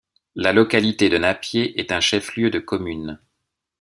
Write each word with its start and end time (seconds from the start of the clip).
La 0.33 0.51
localité 0.51 1.09
de 1.09 1.19
Napié 1.19 1.79
est 1.79 1.91
un 1.91 1.99
chef-lieu 1.99 2.49
de 2.49 2.57
commune. 2.57 3.19